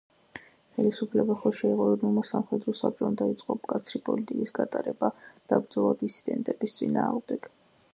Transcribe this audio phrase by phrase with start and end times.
[0.77, 5.15] ხელისუფლება ხელში აიღო „ეროვნულმა სამხედრო საბჭომ“ დაიწყო მკაცრი პოლიტიკის გატარება
[5.53, 7.53] და ბრძოლა დისიდენტების წინააღმდეგ.